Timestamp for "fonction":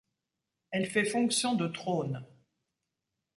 1.05-1.53